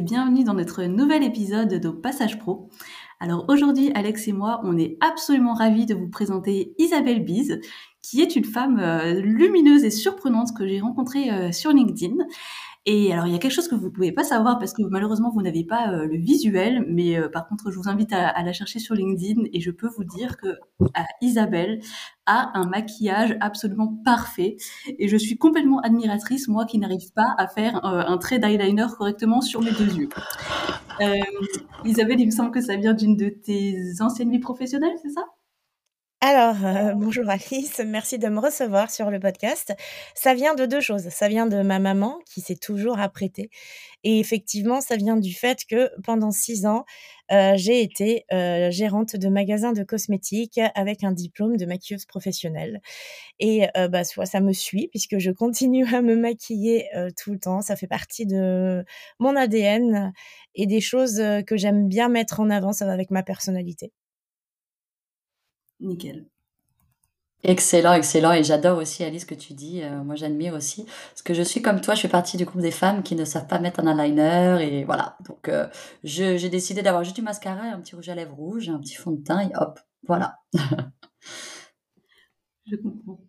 [0.00, 2.68] bienvenue dans notre nouvel épisode de Passage Pro.
[3.20, 7.60] Alors aujourd'hui, Alex et moi, on est absolument ravis de vous présenter Isabelle Bise,
[8.02, 12.14] qui est une femme euh, lumineuse et surprenante que j'ai rencontrée euh, sur LinkedIn.
[12.86, 14.82] Et alors, il y a quelque chose que vous ne pouvez pas savoir parce que
[14.82, 18.52] malheureusement, vous n'avez pas euh, le visuel, mais par contre, je vous invite à, la
[18.52, 20.58] chercher sur LinkedIn et je peux vous dire que
[21.22, 21.80] Isabelle
[22.26, 24.56] a un maquillage absolument parfait.
[24.98, 29.40] Et je suis complètement admiratrice, moi qui n'arrive pas à faire un trait d'eyeliner correctement
[29.40, 30.08] sur mes deux yeux.
[31.84, 35.24] Isabelle, il me semble que ça vient d'une de tes anciennes vies professionnelles, c'est ça?
[36.26, 39.74] Alors, euh, bonjour Alice, merci de me recevoir sur le podcast.
[40.14, 41.10] Ça vient de deux choses.
[41.10, 43.50] Ça vient de ma maman qui s'est toujours apprêtée.
[44.04, 46.86] Et effectivement, ça vient du fait que pendant six ans,
[47.30, 52.80] euh, j'ai été euh, gérante de magasin de cosmétiques avec un diplôme de maquilleuse professionnelle.
[53.38, 56.88] Et bah, ça me suit puisque je continue à me maquiller
[57.22, 57.60] tout le temps.
[57.60, 58.82] Ça fait partie de
[59.18, 60.14] mon ADN
[60.54, 62.72] et des choses que j'aime bien mettre en avant.
[62.72, 63.92] Ça va avec ma personnalité.
[65.80, 66.26] Nickel.
[67.46, 68.32] Excellent, excellent.
[68.32, 69.82] Et j'adore aussi, Alice, ce que tu dis.
[69.82, 70.84] Euh, moi, j'admire aussi.
[70.84, 73.26] Parce que je suis comme toi, je fais partie du groupe des femmes qui ne
[73.26, 74.58] savent pas mettre un eyeliner.
[74.62, 75.18] Et voilà.
[75.28, 75.68] Donc, euh,
[76.02, 78.94] j'ai décidé d'avoir juste du mascara et un petit rouge à lèvres rouge, un petit
[78.94, 79.40] fond de teint.
[79.40, 80.38] Et hop, voilà.
[82.66, 83.20] je comprends.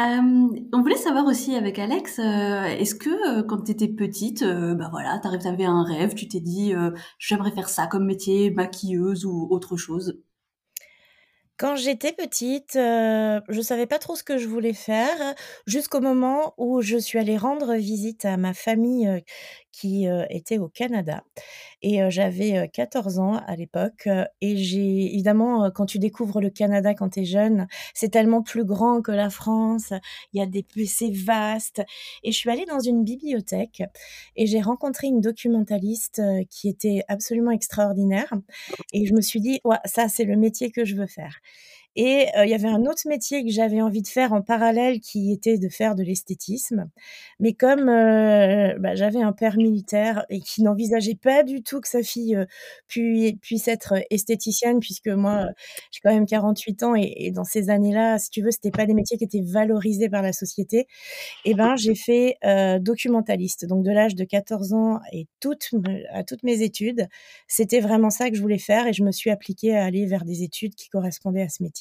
[0.00, 5.20] Euh, on voulait savoir aussi avec Alex, est-ce que quand tu étais petite, bah voilà,
[5.22, 6.72] tu avais un rêve, tu t'es dit
[7.18, 10.18] j'aimerais faire ça comme métier, maquilleuse ou autre chose?
[11.60, 15.34] Quand j'étais petite, je je savais pas trop ce que je voulais faire,
[15.66, 19.22] jusqu'au moment où je suis allée rendre visite à ma famille,
[19.70, 21.22] qui, était au Canada
[21.82, 24.08] et j'avais, 14 ans à l'époque,
[24.40, 28.64] et j'ai évidemment, quand tu découvres le Canada quand tu es jeune, c'est tellement plus
[28.64, 29.92] grand que la France,
[30.32, 31.82] il y a des c'est vaste
[32.24, 33.82] et je suis allée dans une bibliothèque
[34.36, 38.32] et j'ai rencontré une documentaliste, qui était absolument extraordinaire
[38.92, 41.36] et je me suis dit: «Ouais, ça, c'est le métier que je veux faire».
[41.96, 45.32] Et il y avait un autre métier que j'avais envie de faire en parallèle qui
[45.32, 46.88] était de faire de l'esthétisme.
[47.40, 52.02] Mais comme bah, j'avais un père militaire et qui n'envisageait pas du tout que sa
[52.02, 52.36] fille
[52.86, 55.46] puisse être esthéticienne, puisque moi,
[55.90, 58.94] j'ai quand même 48 ans et, dans ces années-là, si tu veux, c'était pas des
[58.94, 60.86] métiers qui étaient valorisés par la société.
[61.44, 62.36] Et ben, j'ai fait
[62.80, 63.66] documentaliste.
[63.66, 65.70] Donc de l'âge de 14 ans et toutes,
[66.12, 67.08] à toutes mes études,
[67.48, 70.24] c'était vraiment ça que je voulais faire et je me suis appliquée à aller vers
[70.24, 71.79] des études qui correspondaient à ce métier.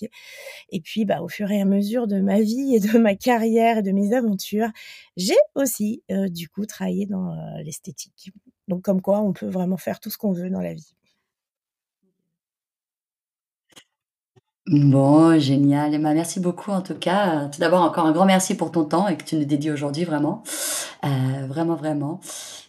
[0.69, 3.79] Et puis, bah, au fur et à mesure de ma vie et de ma carrière
[3.79, 4.69] et de mes aventures,
[5.17, 8.31] j'ai aussi, euh, du coup, travaillé dans euh, l'esthétique.
[8.67, 10.95] Donc, comme quoi, on peut vraiment faire tout ce qu'on veut dans la vie.
[14.67, 15.91] Bon, génial.
[15.99, 17.47] Bah, merci beaucoup en tout cas.
[17.47, 20.03] Tout d'abord, encore un grand merci pour ton temps et que tu nous dédies aujourd'hui,
[20.03, 20.43] vraiment.
[21.05, 22.19] Euh, vraiment, vraiment.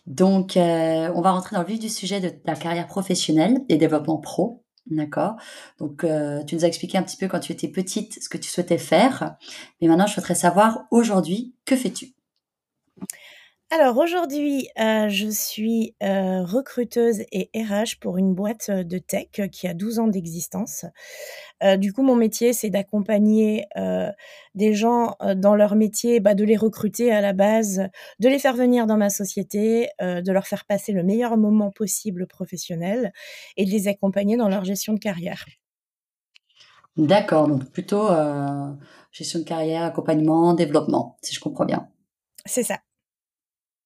[0.06, 4.16] Donc, on va rentrer dans le vif du sujet de ta carrière professionnelle et développement
[4.16, 4.64] pro.
[4.90, 5.36] D'accord.
[5.78, 8.38] Donc, euh, tu nous as expliqué un petit peu quand tu étais petite ce que
[8.38, 9.36] tu souhaitais faire.
[9.80, 12.12] Mais maintenant, je souhaiterais savoir aujourd'hui, que fais-tu?
[13.72, 19.69] Alors aujourd'hui, euh, je suis euh, recruteuse et RH pour une boîte de tech qui
[19.69, 20.84] a 12 ans d'existence.
[21.78, 23.66] du coup, mon métier, c'est d'accompagner
[24.54, 27.88] des gens dans leur métier, bah, de les recruter à la base,
[28.19, 32.26] de les faire venir dans ma société, de leur faire passer le meilleur moment possible
[32.26, 33.12] professionnel
[33.56, 35.44] et de les accompagner dans leur gestion de carrière.
[36.97, 38.09] D'accord, donc plutôt
[39.12, 41.88] gestion de carrière, accompagnement, développement, si je comprends bien.
[42.47, 42.78] C'est ça.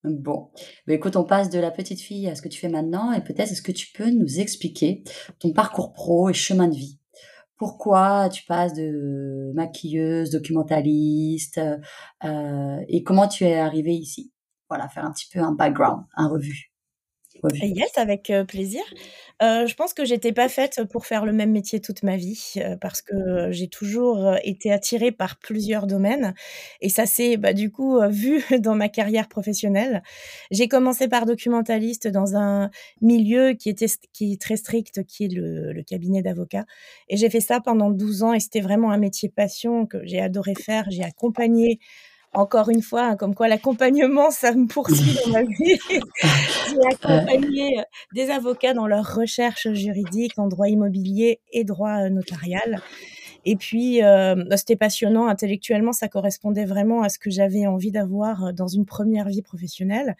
[0.04, 0.50] Bon,
[0.87, 3.22] bah, écoute, on passe de la petite fille à ce que tu fais maintenant et
[3.22, 5.03] peut-être est-ce que tu peux nous expliquer
[5.38, 6.98] ton parcours pro et chemin de vie?
[7.56, 11.60] Pourquoi tu passes de maquilleuse, documentaliste
[12.25, 14.31] euh, et comment tu es arrivée ici?
[14.69, 16.74] Voilà, faire un petit peu un background, un revue.
[17.42, 18.81] Yes, avec plaisir.
[19.40, 23.02] je pense que j'étais pas faite pour faire le même métier toute ma vie, parce
[23.02, 26.34] que j'ai toujours été attirée par plusieurs domaines
[26.81, 30.02] et ça s'est, bah, du coup, vu dans ma carrière professionnelle.
[30.50, 32.70] J'ai commencé par documentaliste dans un
[33.02, 36.64] milieu qui était qui est très strict, qui est le le cabinet d'avocat
[37.08, 40.20] et j'ai fait ça pendant 12 ans et c'était vraiment un métier passion que j'ai
[40.20, 40.86] adoré faire.
[40.90, 41.78] J'ai accompagné
[42.34, 45.78] encore une fois, hein, comme quoi l'accompagnement, ça me poursuit dans ma vie.
[46.69, 47.82] J'ai accompagné euh,
[48.12, 52.82] des avocats dans leur recherche juridique en droit immobilier et droit euh, notarial.
[53.44, 57.91] Et puis, euh, bah, c'était passionnant intellectuellement, ça correspondait vraiment à ce que j'avais envie
[57.91, 60.17] d'avoir dans une première vie professionnelle.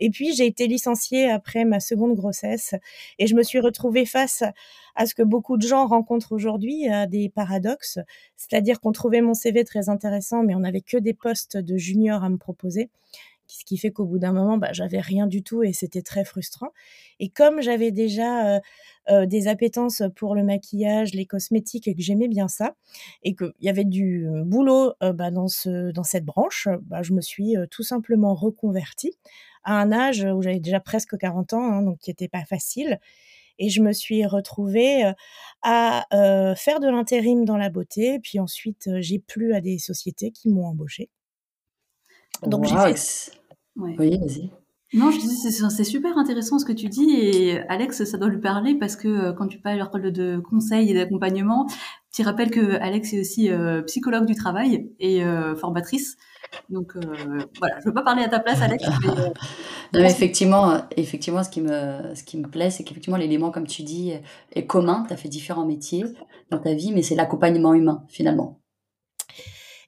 [0.00, 2.74] Et puis, j'ai été licenciée après ma seconde grossesse
[3.18, 4.44] et je me suis retrouvée face
[4.94, 7.98] à ce que beaucoup de gens rencontrent aujourd'hui, à des paradoxes.
[8.36, 12.24] C'est-à-dire qu'on trouvait mon CV très intéressant, mais on n'avait que des postes de junior
[12.24, 12.90] à me proposer.
[13.48, 16.24] Ce qui fait qu'au bout d'un moment, bah, j'avais rien du tout et c'était très
[16.24, 16.70] frustrant.
[17.20, 18.60] Et comme j'avais déjà
[19.08, 22.74] des appétences pour le maquillage, les cosmétiques et que j'aimais bien ça,
[23.22, 27.82] et qu'il y avait du boulot bah, dans cette branche, bah, je me suis tout
[27.82, 29.16] simplement reconvertie
[29.64, 33.00] à un âge où j'avais déjà presque 40 ans, hein, donc qui n'était pas facile.
[33.58, 35.10] Et je me suis retrouvée
[35.62, 36.06] à
[36.56, 38.18] faire de l'intérim dans la beauté.
[38.20, 41.08] Puis ensuite, j'ai plu à des sociétés qui m'ont embauchée.
[42.42, 43.32] Donc j'ai fait...
[43.76, 44.50] Oui, vas-y.
[44.94, 48.40] Non, je disais, c'est super intéressant ce que tu dis et Alex, ça doit lui
[48.40, 49.80] parler parce que quand tu parles
[50.12, 51.66] de conseil et d'accompagnement,
[52.14, 53.50] tu rappelles que Alex est aussi
[53.86, 55.22] psychologue du travail et
[55.56, 56.16] formatrice.
[56.70, 56.96] Donc
[57.58, 58.84] voilà, je veux pas parler à ta place, Alex.
[59.04, 59.32] non,
[59.92, 63.82] mais effectivement, effectivement, ce qui me, ce qui me plaît, c'est qu'effectivement l'élément, comme tu
[63.82, 64.12] dis,
[64.52, 65.04] est commun.
[65.08, 66.04] Tu as fait différents métiers
[66.50, 68.60] dans ta vie, mais c'est l'accompagnement humain finalement.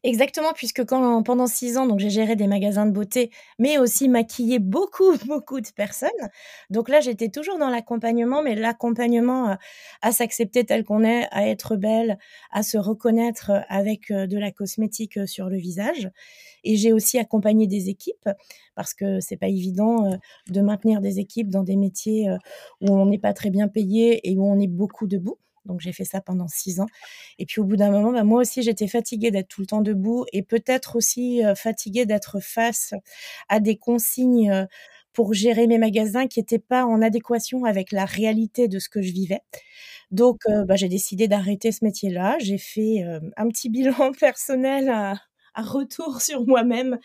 [0.04, 4.60] Exactement, puisque pendant six ans, donc j'ai géré des magasins de beauté, mais aussi maquillé
[4.60, 6.10] beaucoup, beaucoup de personnes.
[6.70, 9.56] Donc là, j'étais toujours dans l'accompagnement, mais l'accompagnement
[10.02, 12.18] à, s'accepter tel qu'on est, à être belle,
[12.52, 16.08] à se reconnaître avec de la cosmétique sur le visage.
[16.62, 18.28] Et j'ai aussi accompagné des équipes
[18.76, 20.18] parce que c'est pas évident
[20.48, 22.28] de maintenir des équipes dans des métiers
[22.80, 25.38] où on n'est pas très bien payé et où on est beaucoup debout.
[25.68, 26.86] Donc j'ai fait ça pendant six ans.
[27.38, 29.82] Et puis au bout d'un moment, bah, moi aussi j'étais fatiguée d'être tout le temps
[29.82, 32.94] debout et peut-être aussi fatiguée d'être face
[33.48, 34.66] à des consignes
[35.12, 39.02] pour gérer mes magasins qui n'étaient pas en adéquation avec la réalité de ce que
[39.02, 39.40] je vivais.
[40.10, 42.36] Donc bah, j'ai décidé d'arrêter ce métier-là.
[42.40, 43.04] J'ai fait
[43.36, 45.14] un petit bilan personnel à,
[45.62, 46.98] retour sur moi-même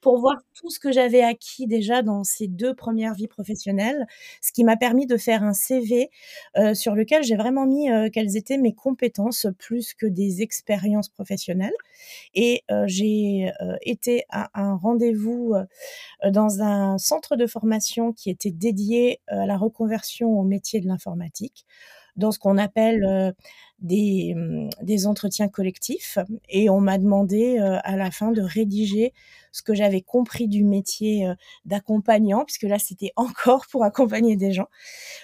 [0.00, 4.06] pour voir tout ce que j'avais acquis déjà dans ces deux premières vies professionnelles,
[4.42, 6.10] ce qui m'a permis de faire un CV
[6.56, 11.08] euh, sur lequel j'ai vraiment mis euh, quelles étaient mes compétences plus que des expériences
[11.08, 11.74] professionnelles.
[12.34, 13.50] Et euh, j'ai
[13.82, 15.54] été à un rendez-vous
[16.26, 21.66] dans un centre de formation qui était dédié à la reconversion au métier de l'informatique
[22.20, 23.34] dans ce qu'on appelle
[23.80, 26.18] des, mmh, des entretiens collectifs.
[26.48, 29.12] Et on m'a demandé à la fin de rédiger
[29.52, 31.26] ce que j'avais compris du métier
[31.64, 34.68] d'accompagnant, puisque là c'était encore pour accompagner des gens.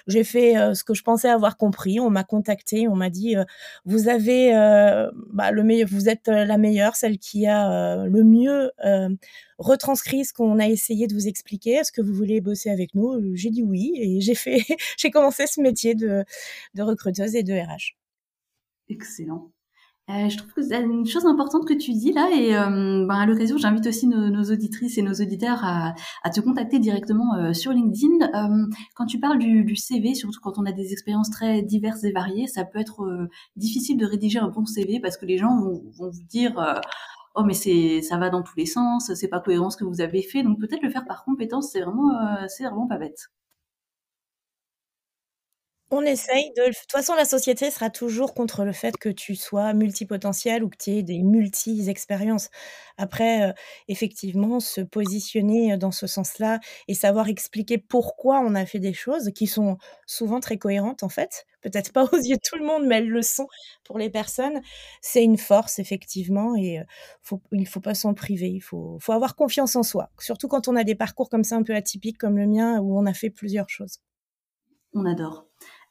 [0.06, 2.00] J'ai fait ce que je pensais avoir compris.
[2.00, 3.36] On m'a contacté, on m'a dit
[3.84, 4.52] vous avez
[5.32, 8.70] bah, le meilleur, vous êtes la meilleure, celle qui a le mieux
[9.58, 11.72] retranscrit ce qu'on a essayé de vous expliquer.
[11.72, 13.34] Est-ce que vous voulez bosser avec nous?
[13.34, 14.58] J'ai dit oui et j'ai fait,
[14.98, 16.24] j'ai commencé ce métier de,
[16.74, 17.96] de recruteuse et de RH.
[18.88, 19.50] Excellent.
[20.08, 23.16] Euh, je trouve que c'est une chose importante que tu dis là et euh, ben
[23.16, 27.34] à l'occasion j'invite aussi nos, nos, auditrices et nos auditeurs à, à te contacter directement
[27.34, 28.24] euh, sur LinkedIn.
[28.32, 32.04] Euh, quand tu parles du, du, CV, surtout quand on a des expériences très diverses
[32.04, 35.38] et variées, ça peut être euh, difficile de rédiger un bon CV parce que les
[35.38, 36.54] gens vont, vont vous dire
[37.34, 40.00] oh mais c'est ça va dans tous les sens, c'est pas cohérent ce que vous
[40.00, 40.44] avez fait.
[40.44, 42.12] Donc peut-être le faire par compétence, c'est vraiment
[42.46, 43.26] c'est vraiment pas bête.
[45.92, 49.36] On essaye de de toute façon, la société sera toujours contre le fait que tu
[49.36, 52.50] sois multipotentiel ou que tu aies des multi-expériences.
[52.98, 53.54] Après,
[53.86, 59.30] effectivement, se positionner, dans ce sens-là et savoir expliquer pourquoi on a fait des choses
[59.32, 61.46] qui sont souvent très cohérentes, en fait.
[61.60, 63.46] Peut-être pas aux yeux de tout le monde, mais elles le sont
[63.84, 64.60] pour les personnes.
[65.02, 66.80] C'est une force effectivement et
[67.22, 68.48] faut il faut pas s'en priver.
[68.50, 71.62] Il faut avoir confiance en soi, surtout quand on a des parcours comme ça un
[71.62, 73.98] peu atypiques comme le mien où on a fait plusieurs choses.
[74.94, 75.46] On adore.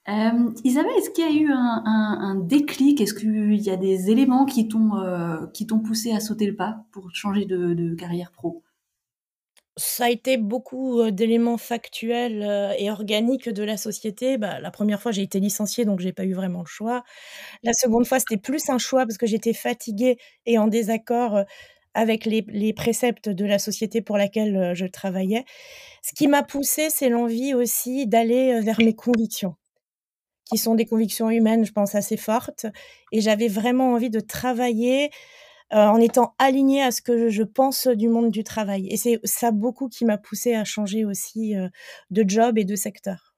[0.07, 3.01] Euh, Isabelle, est-ce qu'il y a eu un, déclic?
[3.01, 6.55] Est-ce qu'il y a des éléments qui t'ont euh, qui t'ont poussé à sauter le
[6.55, 8.61] pas pour changer de, carrière pro?
[9.77, 14.37] Ça a été beaucoup euh, d'éléments factuels et organiques de la société.
[14.37, 17.03] Bah, la première fois, j'ai été licenciée, donc j'ai pas eu vraiment le choix.
[17.63, 21.43] La seconde fois, c'était plus un choix parce que j'étais fatiguée et en désaccord
[21.95, 25.45] avec les, préceptes de la société pour laquelle je travaillais.
[26.03, 29.55] Ce qui m'a poussée, c'est l'envie aussi d'aller vers mes convictions
[30.45, 32.65] qui sont des convictions humaines, je pense, assez fortes.
[33.11, 35.09] Et j'avais vraiment envie de travailler
[35.73, 38.87] euh, en étant alignée à ce que je pense du monde du travail.
[38.89, 41.67] Et c'est ça beaucoup qui m'a poussée à changer aussi euh,
[42.11, 43.35] de job et de secteur.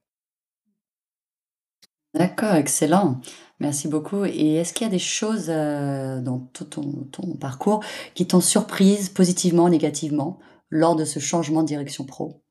[2.14, 3.22] D'accord, excellent.
[3.60, 4.26] Merci beaucoup.
[4.26, 7.84] Et est-ce qu'il y a des choses euh, dans tout ton, ton parcours
[8.16, 12.42] qui t'ont surprise positivement, négativement, lors de ce changement de direction pro?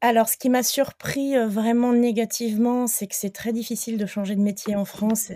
[0.00, 4.40] Alors, ce qui m'a surpris, vraiment négativement, c'est que c'est très difficile de changer de
[4.40, 5.32] métier en France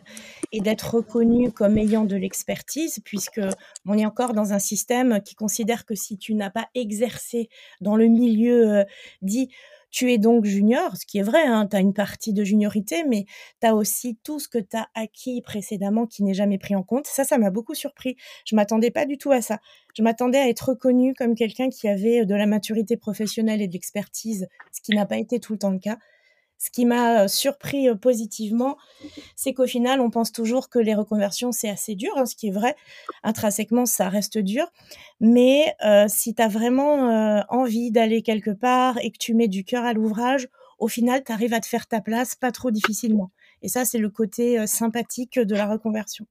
[0.53, 3.41] et d'être reconnu comme ayant de l'expertise puisque
[3.87, 7.49] on est encore dans un système qui considère que si tu n'as pas exercé
[7.81, 8.85] dans le milieu,
[9.21, 9.51] dit
[9.93, 13.05] Tu es donc junior, ce qui est vrai, hein, tu as une partie de juniorité,
[13.07, 13.27] mais
[13.61, 16.83] tu as aussi tout ce que tu as acquis précédemment qui n'est jamais pris en
[16.83, 17.07] compte.
[17.07, 18.17] Ça, ça m'a beaucoup surpris.
[18.47, 19.59] Je m'attendais pas du tout à ça.
[19.95, 23.75] Je m'attendais à être reconnue comme quelqu'un qui avait de la maturité professionnelle et de
[23.75, 25.99] l'expertise, ce qui n'a pas été tout le temps le cas.
[26.65, 28.77] Ce qui m'a surpris positivement,
[29.35, 32.49] c'est qu'au final, on pense toujours que les reconversions, c'est assez dur, hein, ce qui
[32.49, 32.77] est vrai.
[33.25, 34.71] Intrinsèquement, ça reste dur.
[35.19, 35.75] Mais
[36.07, 39.93] si tu as vraiment envie d'aller quelque part et que tu mets du cœur à
[39.93, 43.33] l'ouvrage, au final, tu arrives à te faire ta place pas trop difficilement.
[43.63, 46.27] Et ça, c'est le côté sympathique de la reconversion.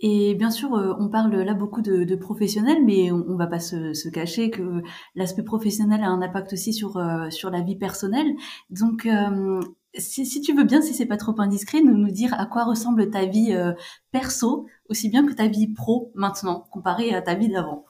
[0.00, 3.60] Et bien sûr, euh, on parle là beaucoup de, professionnels, mais on, ne va pas
[3.60, 4.82] se, cacher que
[5.14, 8.34] l'aspect professionnel a un impact aussi sur euh, sur la vie personnelle.
[8.68, 9.60] Donc, euh,
[9.96, 13.10] si, tu veux bien, si c'est pas trop indiscret, nous nous dire à quoi ressemble
[13.10, 13.56] ta vie
[14.12, 17.86] perso, aussi bien que ta vie pro maintenant, comparée à ta vie d'avant.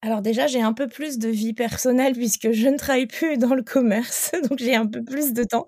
[0.00, 3.54] Alors déjà, j'ai un peu plus de vie personnelle puisque je ne travaille plus dans
[3.54, 5.66] le commerce, donc j'ai un peu plus de temps,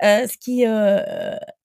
[0.00, 0.64] ce qui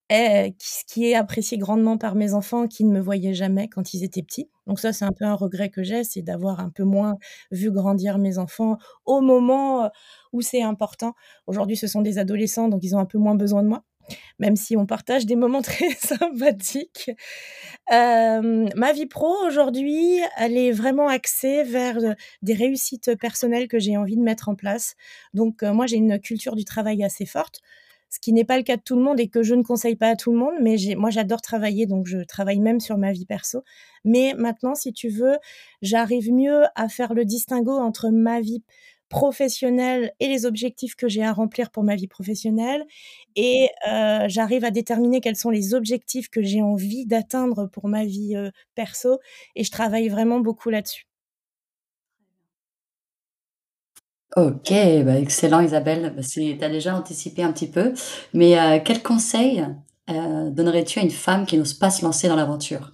[0.10, 4.04] ce qui est apprécié grandement par mes enfants qui ne me voyaient jamais quand ils
[4.04, 4.50] étaient petits.
[4.66, 7.18] Donc ça, c'est un peu un regret que j'ai, c'est d'avoir un peu moins
[7.52, 9.90] vu grandir mes enfants au moment
[10.34, 11.14] où c'est important.
[11.48, 13.84] Aujourd'hui, ce sont des adolescents, donc ils ont un peu moins besoin de moi,
[14.40, 17.12] même si on partage des moments très sympathiques.
[17.92, 21.98] Ma vie pro aujourd'hui, elle est vraiment axée vers
[22.42, 24.96] des réussites personnelles que j'ai envie de mettre en place.
[25.36, 27.62] Donc moi, j'ai une culture du travail assez forte
[28.10, 29.96] ce qui n'est pas le cas de tout le monde et que je ne conseille
[29.96, 30.56] pas à tout le monde.
[30.62, 33.64] Mais moi, j'adore travailler, donc je travaille même sur ma vie perso.
[34.04, 35.38] Mais maintenant, si tu veux,
[35.82, 38.64] j'arrive mieux à faire le distinguo entre ma vie
[39.10, 42.86] professionnelle et les objectifs que j'ai à remplir pour ma vie professionnelle.
[43.36, 48.06] Et euh, j'arrive à déterminer quels sont les objectifs que j'ai envie d'atteindre pour ma
[48.06, 49.20] vie euh, perso.
[49.56, 51.09] Et je travaille vraiment beaucoup là-dessus.
[54.36, 54.72] OK,
[55.06, 56.14] bah, excellent Isabelle.
[56.16, 57.94] Bah, tu as déjà anticipé un petit peu,
[58.34, 59.66] mais euh, quel conseil,
[60.10, 62.92] euh, donnerais-tu à une femme qui n'ose pas se lancer dans l'aventure?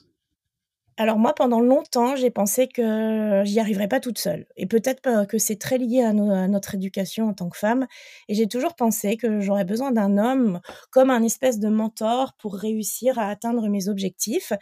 [0.98, 4.46] Alors moi, pendant longtemps, j'ai pensé que j'y arriverais pas toute seule.
[4.56, 7.86] Et peut-être que c'est très lié à, notre éducation en tant que femme.
[8.30, 10.62] Et j'ai toujours pensé que j'aurais besoin d'un homme
[10.92, 14.54] comme un espèce de mentor pour réussir à atteindre mes objectifs.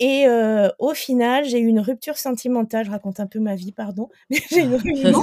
[0.00, 2.86] Et euh, au final, j'ai eu une rupture sentimentale.
[2.86, 4.08] Je raconte un peu ma vie, pardon.
[4.30, 5.22] j'ai une rupture.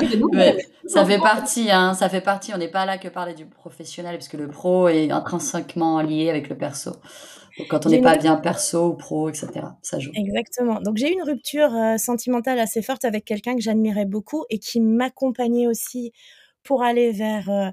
[0.85, 2.53] ça fait partie, hein, ça fait partie.
[2.53, 6.49] On n'est pas là que parler du professionnel, puisque le pro est intrinsèquement lié avec
[6.49, 6.91] le perso
[7.69, 9.47] quand on n'est pas bien perso ou pro, etc.
[9.81, 10.11] Ça joue.
[10.13, 10.81] Exactement.
[10.81, 14.59] Donc j'ai eu une rupture euh, sentimentale assez forte avec quelqu'un que j'admirais beaucoup et
[14.59, 16.11] qui m'accompagnait aussi
[16.63, 17.69] pour aller vers euh,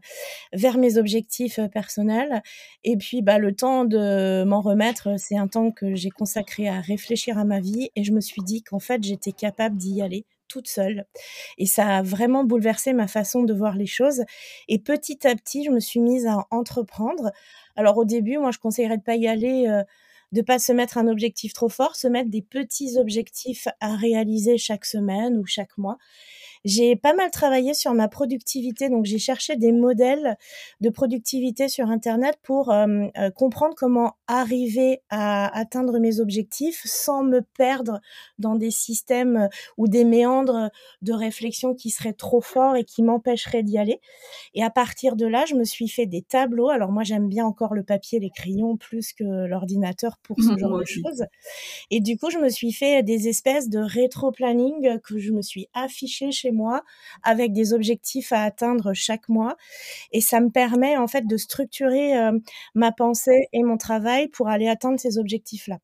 [0.53, 2.43] vers mes objectifs euh, personnels.
[2.85, 6.81] Et puis bah le temps de m'en remettre, c'est un temps que j'ai consacré à
[6.81, 10.27] réfléchir à ma vie et je me suis dit qu'en fait j'étais capable d'y aller
[10.53, 11.07] toute seule.
[11.57, 14.23] Et ça a vraiment bouleversé ma façon de voir les choses.
[14.69, 17.33] Et petit à petit, je me suis mise à entreprendre.
[17.77, 19.83] Alors au début, moi, je conseillerais de pas y aller, euh,
[20.33, 24.59] de pas se mettre un objectif trop fort, se mettre des petits objectifs à réaliser
[24.59, 25.99] chaque semaine ou chaque mois.
[26.65, 30.37] J'ai pas mal travaillé sur ma productivité, donc j'ai cherché des modèles
[30.81, 37.25] de productivité sur Internet pour euh, euh, comprendre comment arriver à atteindre mes objectifs sans
[37.25, 38.01] me perdre
[38.39, 40.71] dans des systèmes ou des méandres
[41.03, 44.01] de réflexion qui seraient trop forts et qui m'empêcheraient d'y aller.
[44.55, 46.69] Et à partir de là, je me suis fait des tableaux.
[46.69, 50.79] Alors moi, j'aime bien encore le papier, les crayons plus que l'ordinateur pour ce genre
[50.79, 51.25] de choses.
[51.91, 55.67] Et du coup, je me suis fait des espèces de rétro-planning que je me suis
[55.75, 56.83] affiché chez moi
[57.23, 59.57] avec des objectifs à atteindre chaque mois.
[60.13, 62.39] Et ça me permet en fait de structurer euh,
[62.75, 65.79] ma pensée et mon travail pour aller atteindre ces objectifs-là.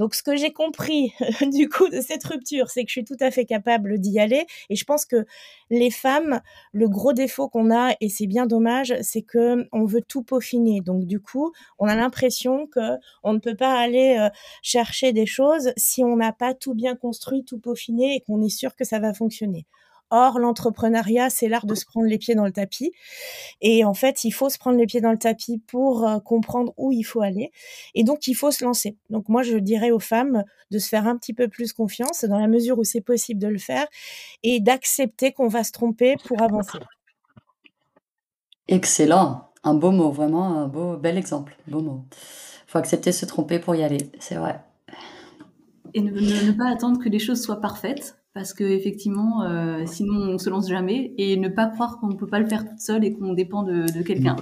[0.00, 1.12] Donc, ce que j'ai compris
[1.52, 4.46] du coup de cette rupture, c'est que je suis tout à fait capable d'y aller.
[4.70, 5.26] Et je pense que
[5.68, 6.40] les femmes,
[6.72, 10.80] le gros défaut qu'on a, et c'est bien dommage, c'est que on veut tout peaufiner.
[10.80, 14.30] Donc, du coup, on a l'impression que on ne peut pas aller euh,
[14.62, 18.48] chercher des choses si on n'a pas tout bien construit, tout peaufiné et qu'on est
[18.48, 19.66] sûr que ça va fonctionner.
[20.10, 22.92] Or, l'entrepreneuriat, c'est l'art de se prendre les pieds dans le tapis.
[23.60, 26.72] Et en fait, il faut se prendre les pieds dans le tapis pour euh, comprendre
[26.76, 27.52] où il faut aller.
[27.94, 28.96] Et donc, il faut se lancer.
[29.08, 32.38] Donc, moi, je dirais aux femmes de se faire un petit peu plus confiance dans
[32.38, 33.86] la mesure où c'est possible de le faire
[34.42, 36.78] et d'accepter qu'on va se tromper pour avancer.
[38.68, 39.50] Excellent.
[39.62, 41.56] Un beau mot, vraiment un beau, bel exemple.
[41.68, 42.04] Beau mot.
[42.12, 44.60] Il faut accepter de se tromper pour y aller, c'est vrai.
[45.92, 50.38] Et ne pas attendre que les choses soient parfaites parce que effectivement, euh, sinon on
[50.38, 53.04] se lance jamais et ne pas croire qu'on ne peut pas le faire toute seule
[53.04, 54.36] et qu'on dépend de, de quelqu'un.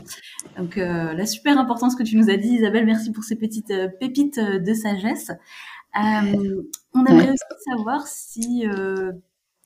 [0.59, 3.71] Donc euh, la super importance que tu nous as dit, Isabelle, merci pour ces petites
[3.71, 5.31] euh, pépites de sagesse.
[5.95, 8.65] on aimerait aussi savoir si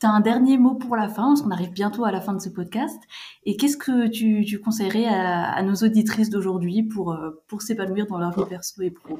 [0.00, 2.32] tu as un dernier mot pour la fin, parce qu'on arrive bientôt à la fin
[2.32, 3.02] de ce podcast.
[3.44, 8.18] Et qu'est-ce que tu, tu conseillerais à, à nos auditrices d'aujourd'hui pour, pour s'épanouir dans
[8.18, 9.18] leur vie perso et pro?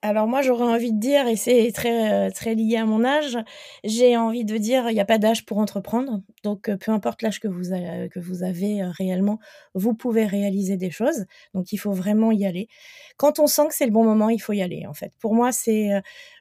[0.00, 3.36] Alors moi, j'aurais envie de dire, et c'est très, très lié à mon âge,
[3.82, 6.22] j'ai envie de dire, il n'y a pas d'âge pour entreprendre.
[6.44, 9.40] Donc, peu importe l'âge que vous, que vous avez réellement,
[9.74, 11.26] vous pouvez réaliser des choses.
[11.52, 12.68] Donc, il faut vraiment y aller.
[13.16, 15.12] Quand on sent que c'est le bon moment, il faut y aller, en fait.
[15.18, 15.90] Pour moi, c'est,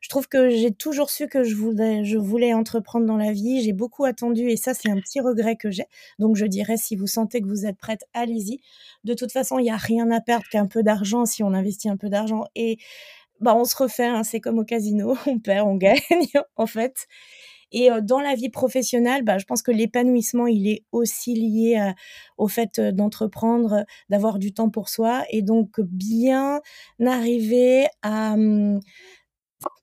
[0.01, 3.63] je trouve que j'ai toujours su que je voulais, je voulais entreprendre dans la vie.
[3.63, 5.85] J'ai beaucoup attendu, et ça, c'est un petit regret que j'ai.
[6.19, 8.59] Donc, je dirais, si vous sentez que vous êtes prête, allez-y.
[9.03, 11.89] De toute façon, il n'y a rien à perdre qu'un peu d'argent si on investit
[11.89, 12.45] un peu d'argent.
[12.55, 12.77] Et
[13.41, 15.99] bah, on se refait, hein, c'est comme au casino, on perd, on gagne,
[16.57, 17.07] en fait.
[17.73, 21.93] Et dans la vie professionnelle, bah, je pense que l'épanouissement, il est aussi lié
[22.37, 26.61] au fait d'entreprendre, d'avoir du temps pour soi, et donc bien
[27.05, 28.79] arriver à mmh,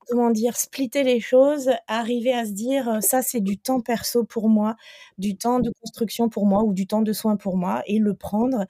[0.09, 4.49] comment dire, splitter les choses, arriver à se dire ça c'est du temps perso pour
[4.49, 4.77] moi,
[5.19, 8.15] du temps de construction pour moi ou du temps de soins pour moi et le
[8.15, 8.67] prendre.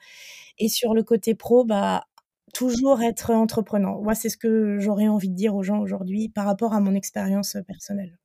[0.59, 2.05] Et sur le côté pro, bah
[2.55, 4.01] toujours être entreprenant.
[4.01, 6.95] Moi, c'est ce que j'aurais envie de dire aux gens aujourd'hui par rapport à mon
[6.95, 8.17] expérience personnelle.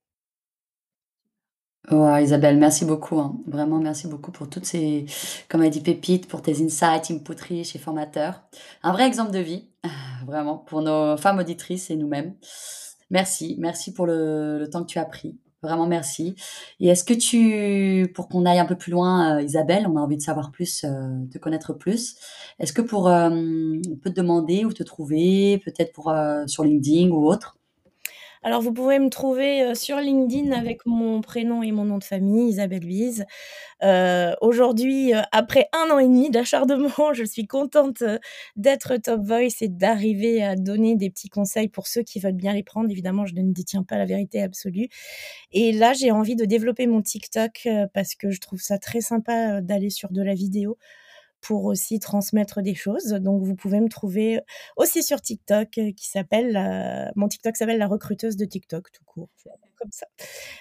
[1.90, 3.18] Ouais, Isabelle, merci beaucoup.
[3.18, 3.40] Hein.
[3.48, 5.06] Vraiment, merci beaucoup pour toutes ces,
[5.48, 8.42] comme a dit Pépite, pour tes insights, input riches et formateurs.
[8.84, 9.68] Un vrai exemple de vie,
[10.26, 12.36] vraiment, pour nos femmes auditrices et nous-mêmes.
[13.10, 15.36] Merci, merci pour le temps que tu as pris.
[15.62, 16.36] Vraiment merci.
[16.80, 20.00] Et est-ce que tu, pour qu'on aille un peu plus loin, euh, Isabelle, on a
[20.00, 22.16] envie de savoir plus, euh, te connaître plus.
[22.58, 26.14] Est-ce que pour, euh, on peut te demander où te trouver, peut-être pour
[26.46, 27.58] sur LinkedIn ou autre
[28.42, 32.04] alors, vous pouvez me trouver euh, sur LinkedIn avec mon prénom et mon nom de
[32.04, 33.26] famille, Isabelle Bise.
[33.82, 38.02] Euh, aujourd'hui, euh, après un an et demi d'acharnement, je suis contente
[38.56, 42.54] d'être Top Voice et d'arriver à donner des petits conseils pour ceux qui veulent bien
[42.54, 42.90] les prendre.
[42.90, 44.88] Évidemment, je ne détiens pas la vérité absolue.
[45.52, 49.60] Et là, j'ai envie de développer mon TikTok parce que je trouve ça très sympa
[49.60, 50.78] d'aller sur de la vidéo
[51.40, 53.08] pour aussi transmettre des choses.
[53.20, 54.40] Donc, vous pouvez me trouver
[54.76, 59.28] aussi sur TikTok, euh, qui s'appelle, mon TikTok s'appelle la recruteuse de TikTok, tout court.
[59.78, 60.06] Comme ça.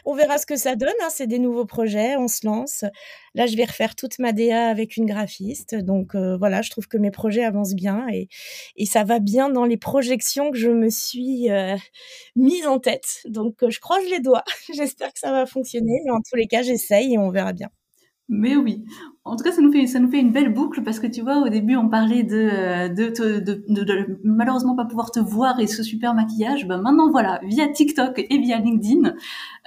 [0.05, 0.93] On verra ce que ça donne.
[1.01, 2.85] Hein, c'est des nouveaux projets, on se lance.
[3.35, 5.75] Là, je vais refaire toute ma DA avec une graphiste.
[5.75, 8.29] Donc euh, voilà, je trouve que mes projets avancent bien et,
[8.77, 11.75] et, ça va bien dans les projections que je me suis euh,
[12.37, 13.21] mise en tête.
[13.25, 14.45] Donc je croise les doigts.
[14.73, 15.99] J'espère que ça va fonctionner.
[16.05, 17.69] Mais en tous les cas, j'essaye et on verra bien.
[18.29, 18.85] Mais oui.
[19.29, 21.21] En tout cas, ça nous fait ça nous fait une belle boucle parce que tu
[21.21, 25.19] vois, au début, on parlait de euh, de, de, de, de, malheureusement pas pouvoir te
[25.19, 26.67] voir et ce super maquillage.
[26.67, 29.13] Ben maintenant, voilà, via TikTok et via LinkedIn,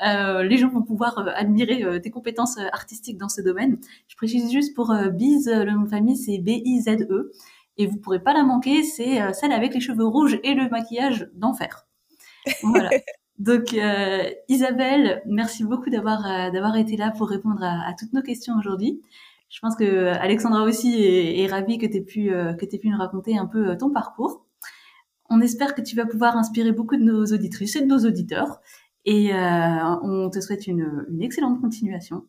[0.07, 3.79] euh, les gens vont pouvoir euh, admirer euh, tes compétences artistiques dans ce domaine.
[4.09, 7.33] Je précise juste pour Biz, le nom de famille c'est B I Z E
[7.79, 8.83] et vous pourrez pas la manquer.
[8.83, 11.87] C'est celle avec les cheveux rouges et le maquillage d'enfer.
[12.62, 12.90] Voilà.
[13.42, 18.22] Donc euh, Isabelle, merci beaucoup d'avoir euh, d'avoir été là pour répondre à, toutes nos
[18.22, 19.03] questions aujourd'hui.
[19.53, 22.88] Je pense que Alexandra aussi est, ravie que tu aies pu euh, que tu pu
[22.88, 24.47] nous raconter un peu ton parcours.
[25.29, 28.61] On espère que tu vas pouvoir inspirer beaucoup de nos auditrices et de nos auditeurs.
[29.05, 32.25] Et on te souhaite une, une excellente continuation.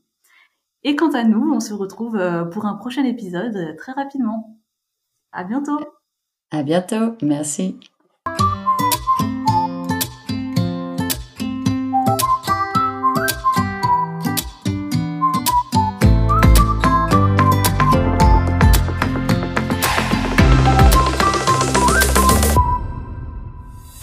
[0.84, 2.18] Et quant à nous, on se retrouve
[2.52, 4.58] pour un prochain épisode très rapidement.
[5.32, 5.80] À bientôt.
[6.52, 7.16] À bientôt.
[7.22, 7.80] Merci.